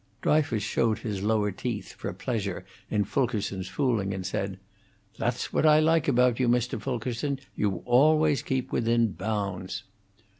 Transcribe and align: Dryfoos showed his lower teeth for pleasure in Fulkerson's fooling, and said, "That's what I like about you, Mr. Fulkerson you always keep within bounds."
Dryfoos 0.23 0.63
showed 0.63 0.97
his 0.97 1.21
lower 1.21 1.51
teeth 1.51 1.93
for 1.93 2.11
pleasure 2.11 2.65
in 2.89 3.03
Fulkerson's 3.03 3.67
fooling, 3.67 4.15
and 4.15 4.25
said, 4.25 4.57
"That's 5.19 5.53
what 5.53 5.63
I 5.63 5.79
like 5.79 6.07
about 6.07 6.39
you, 6.39 6.47
Mr. 6.49 6.81
Fulkerson 6.81 7.37
you 7.55 7.83
always 7.85 8.41
keep 8.41 8.71
within 8.71 9.11
bounds." 9.11 9.83